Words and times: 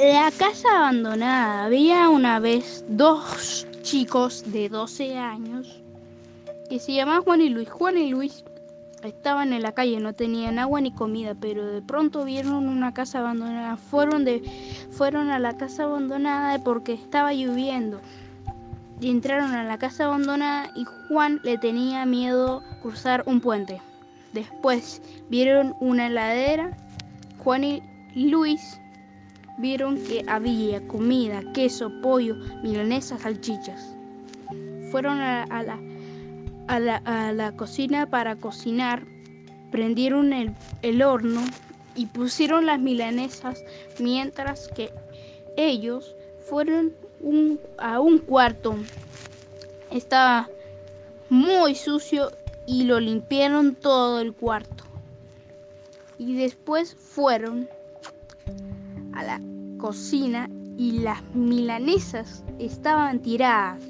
la 0.00 0.30
casa 0.30 0.68
abandonada. 0.76 1.64
Había 1.64 2.08
una 2.08 2.38
vez 2.38 2.84
dos 2.88 3.66
chicos 3.82 4.44
de 4.46 4.68
12 4.68 5.18
años 5.18 5.82
que 6.68 6.78
se 6.78 6.94
llamaban 6.94 7.22
Juan 7.22 7.40
y 7.40 7.48
Luis. 7.48 7.68
Juan 7.68 7.98
y 7.98 8.10
Luis 8.10 8.44
estaban 9.02 9.52
en 9.52 9.62
la 9.62 9.72
calle, 9.72 9.98
no 9.98 10.12
tenían 10.12 10.58
agua 10.58 10.80
ni 10.80 10.92
comida, 10.92 11.34
pero 11.34 11.66
de 11.66 11.82
pronto 11.82 12.24
vieron 12.24 12.68
una 12.68 12.94
casa 12.94 13.18
abandonada. 13.18 13.76
Fueron, 13.76 14.24
de, 14.24 14.42
fueron 14.92 15.30
a 15.30 15.40
la 15.40 15.56
casa 15.56 15.84
abandonada 15.84 16.62
porque 16.62 16.92
estaba 16.92 17.32
lloviendo. 17.32 18.00
Y 19.00 19.10
entraron 19.10 19.52
a 19.52 19.64
la 19.64 19.78
casa 19.78 20.04
abandonada 20.04 20.70
y 20.76 20.84
Juan 21.08 21.40
le 21.42 21.58
tenía 21.58 22.06
miedo 22.06 22.62
cruzar 22.82 23.24
un 23.26 23.40
puente. 23.40 23.80
Después 24.32 25.02
vieron 25.28 25.74
una 25.80 26.06
heladera. 26.06 26.76
Juan 27.38 27.64
y 27.64 27.82
Luis 28.14 28.80
vieron 29.58 29.96
que 29.96 30.24
había 30.26 30.86
comida, 30.86 31.42
queso, 31.52 31.92
pollo, 32.00 32.36
milanesas, 32.62 33.22
salchichas. 33.22 33.94
Fueron 34.90 35.18
a, 35.20 35.46
la, 35.62 36.96
a, 37.04 37.32
la, 37.32 37.52
cocina 37.56 38.08
para 38.08 38.36
cocinar, 38.36 39.04
prendieron 39.70 40.32
el, 40.32 40.54
el 40.82 41.02
horno 41.02 41.42
y 41.94 42.06
pusieron 42.06 42.66
las 42.66 42.78
milanesas 42.78 43.62
mientras 43.98 44.68
que 44.68 44.90
ellos 45.56 46.14
fueron 46.48 46.94
un, 47.20 47.60
a 47.76 48.00
un 48.00 48.18
cuarto. 48.18 48.76
Estaba 49.90 50.48
muy 51.28 51.74
sucio 51.74 52.30
y 52.66 52.84
lo 52.84 53.00
limpiaron 53.00 53.74
todo 53.74 54.20
el 54.20 54.32
cuarto. 54.32 54.84
Y 56.18 56.36
después 56.36 56.94
fueron 56.94 57.68
a 59.14 59.22
la 59.24 59.40
cocina 59.78 60.50
y 60.76 60.98
las 61.00 61.22
milanesas 61.34 62.44
estaban 62.58 63.20
tiradas 63.20 63.82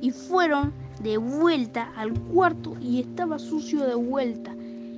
y 0.00 0.10
fueron 0.10 0.72
de 1.02 1.16
vuelta 1.16 1.92
al 1.96 2.12
cuarto 2.12 2.76
y 2.80 3.00
estaba 3.00 3.38
sucio 3.38 3.86
de 3.86 3.94
vuelta. 3.94 4.54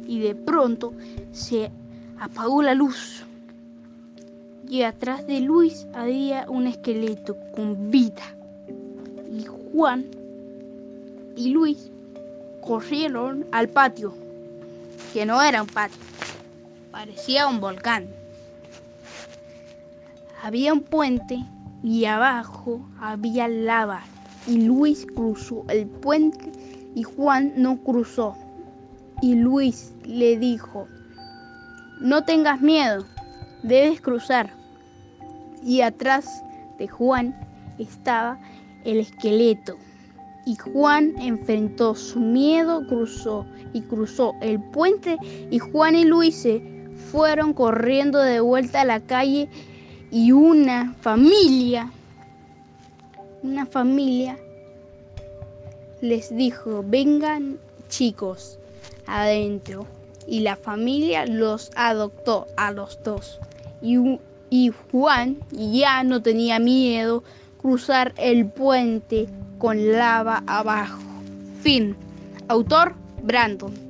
Y 0.06 0.20
de 0.20 0.34
pronto 0.34 0.92
se 1.32 1.70
apagó 2.18 2.62
la 2.62 2.74
luz. 2.74 3.24
Y 4.68 4.82
atrás 4.82 5.26
de 5.26 5.40
Luis 5.40 5.86
había 5.94 6.46
un 6.48 6.66
esqueleto 6.66 7.36
con 7.54 7.90
vida. 7.90 8.22
Y 9.30 9.44
Juan 9.44 10.06
y 11.36 11.50
Luis 11.50 11.90
corrieron 12.62 13.46
al 13.52 13.68
patio 13.68 14.12
que 15.12 15.24
no 15.24 15.40
era 15.40 15.62
un 15.62 15.68
patio 15.68 16.08
parecía 16.90 17.46
un 17.46 17.60
volcán 17.60 18.08
había 20.42 20.72
un 20.72 20.80
puente 20.80 21.44
y 21.82 22.04
abajo 22.04 22.80
había 23.00 23.48
lava. 23.48 24.02
Y 24.46 24.62
Luis 24.62 25.06
cruzó 25.14 25.64
el 25.68 25.86
puente 25.86 26.52
y 26.94 27.02
Juan 27.02 27.52
no 27.56 27.76
cruzó. 27.78 28.36
Y 29.20 29.34
Luis 29.34 29.92
le 30.04 30.38
dijo, 30.38 30.86
no 32.00 32.24
tengas 32.24 32.60
miedo, 32.60 33.04
debes 33.62 34.00
cruzar. 34.00 34.50
Y 35.62 35.80
atrás 35.80 36.42
de 36.78 36.86
Juan 36.86 37.34
estaba 37.78 38.38
el 38.84 38.98
esqueleto. 38.98 39.76
Y 40.46 40.56
Juan 40.56 41.14
enfrentó 41.18 41.94
su 41.94 42.20
miedo, 42.20 42.86
cruzó 42.86 43.44
y 43.74 43.82
cruzó 43.82 44.34
el 44.40 44.60
puente 44.60 45.18
y 45.50 45.58
Juan 45.58 45.94
y 45.94 46.04
Luis 46.04 46.36
se 46.36 46.62
fueron 47.10 47.52
corriendo 47.52 48.18
de 48.20 48.40
vuelta 48.40 48.80
a 48.80 48.86
la 48.86 49.00
calle 49.00 49.50
y 50.10 50.32
una 50.32 50.94
familia, 51.00 51.90
una 53.42 53.66
familia 53.66 54.38
les 56.00 56.34
dijo, 56.34 56.84
vengan 56.86 57.58
chicos 57.88 58.58
adentro. 59.06 59.86
Y 60.26 60.40
la 60.40 60.56
familia 60.56 61.24
los 61.24 61.70
adoptó 61.74 62.46
a 62.56 62.70
los 62.70 63.02
dos. 63.02 63.40
Y, 63.80 64.18
y 64.50 64.70
Juan 64.90 65.38
ya 65.50 66.04
no 66.04 66.20
tenía 66.20 66.58
miedo 66.58 67.24
cruzar 67.60 68.12
el 68.18 68.46
puente 68.46 69.26
con 69.58 69.90
lava 69.92 70.42
abajo. 70.46 71.00
Fin. 71.62 71.96
Autor 72.48 72.94
Brandon. 73.22 73.87